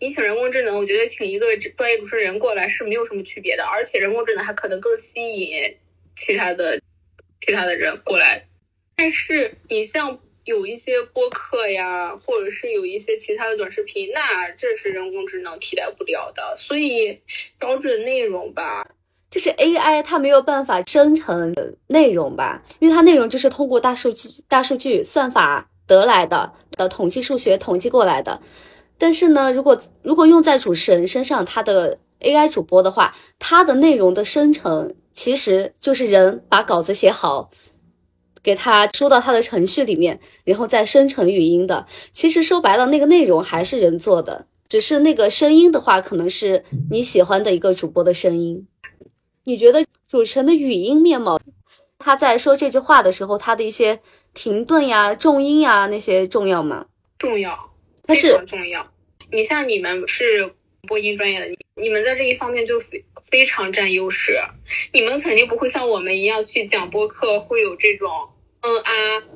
[0.01, 5.77] 你请人工智能，我觉得请一个专业主持人过来是没有什么区别的，而且人工智能还可能更吸引
[6.17, 6.81] 其他的
[7.41, 8.47] 其他的人过来。
[8.97, 16.55] 但是你像有一些播客呀，或者是有一些其他的短视频，那这是人工智能替代不了的。
[16.57, 17.21] 所以
[17.59, 18.87] 标准内容吧，
[19.31, 25.69] 就是 AI 它没有办法生成的内容吧，因为它内容就是通过大数据、大数据算法。
[25.87, 28.41] 得来的的统计数学统计过来的，
[28.97, 37.51] 但是呢，如果如果用在主持人身上，他的 AI 主播的话，他的内容的生成其实就是人把稿子写好，
[38.45, 41.85] 给它输到它的程序里面，然后再生成语音的。
[42.13, 48.69] 其实说白了，那个内容还是人做的，只是那个声音的话，可能是你喜欢的一个主播的声音。
[49.45, 51.41] 你觉得主持人的语音面貌？
[51.99, 53.99] 他在说这句话的时候，他的一些
[54.35, 56.87] 停顿呀、重音呀那些重要吗？
[57.19, 57.73] 重要，
[58.07, 58.87] 非常重要。
[59.33, 60.53] 你像你们是
[60.87, 64.39] 播音专业的，你你们在这一方面就非非常占优势。
[64.93, 68.09] 你们肯定不会像我们一样去讲播客，会有这种
[68.67, 68.91] 嗯啊，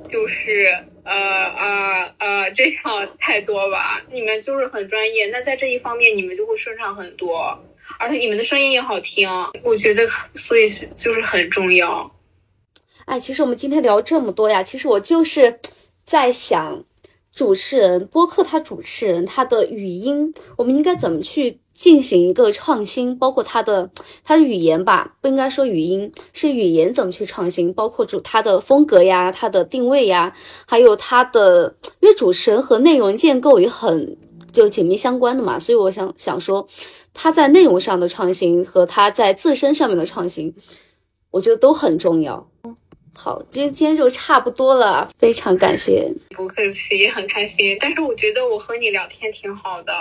[0.08, 0.64] 就是
[1.04, 4.02] 呃呃呃这样太多吧？
[4.10, 7.62] 你们就是很专业，那在这一方面你们就会顺畅很多，
[7.98, 9.28] 而且你们的声音也好听，
[9.64, 12.10] 我觉得所以就是很重要。
[13.04, 15.60] 哎，其实我们今天聊这么多呀，其实我就是
[16.04, 16.82] 在想，
[17.34, 23.16] 主持人播客他主持人他的语音，我们应该怎么去进行一个创新？
[23.16, 23.88] 包括他的
[24.24, 27.72] 他的语言吧，不应该说语音，是语言怎么去创新？
[27.72, 30.34] 包括主他的风格呀，他的定位呀，
[30.66, 34.16] 还有他的，因为主持人和内容建构也很
[34.50, 36.66] 就紧密相关的嘛，所以我想想说，
[37.14, 40.52] 他在内容上的创新和他在自身上面的创新，
[41.30, 42.48] 我觉得都很重要。
[43.20, 46.08] 好，今天今天就差不多了，非常感谢。
[46.36, 47.76] 不客气，也很开心。
[47.80, 49.92] 但是我觉得我和你聊天挺好的，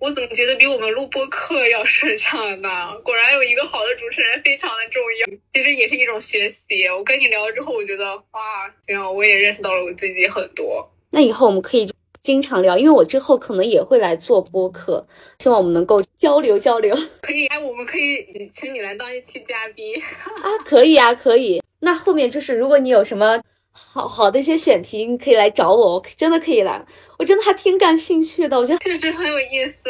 [0.00, 2.68] 我怎么觉得比我们录播课要顺畅呢？
[3.04, 6.62] 果然有一个好的主持人非常的重要，其实也是一种学习。
[6.98, 10.90] 我跟你聊了之后，我觉得哇，这样我也认识到了我自己很多。
[11.10, 11.88] 那以后我们可以
[12.22, 15.06] 经常聊，因为我之后可能也会来做播客，
[15.38, 16.92] 希望我们能够交流交流。
[17.22, 19.94] 可以，哎，我们可以请你来当一期嘉宾
[20.42, 21.62] 啊，可以啊，可以。
[21.84, 26.84] 那后面就是，如果你有什么好好的一些选题，你可以来找我，我真的可以来，
[27.18, 29.84] 我真的还挺感兴趣的，我觉得确实很有意思。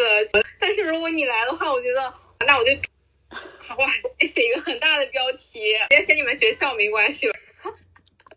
[0.59, 2.12] 但是如果你来的话，我觉得
[2.47, 2.70] 那我就
[3.78, 3.86] 哇，
[4.18, 7.38] 得写一个很大的标题，别写你们学校没关系吧，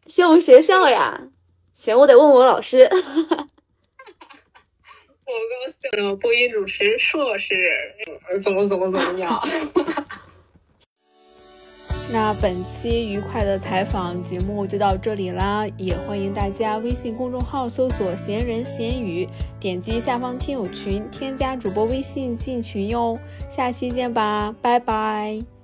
[0.06, 1.28] 写我们学校呀？
[1.74, 2.88] 行，我得问我老师。
[5.28, 7.54] 我高兴，播音主持硕士，
[8.42, 9.42] 怎么怎么怎么样？
[12.10, 19.28] 那本期愉快的采访节目就到这里啦，也欢迎大家微信公众号搜索“闲人闲语”，
[19.60, 23.20] 点击下方听友群，添加主播微信进群哟。
[23.50, 25.57] 下期见吧，拜拜。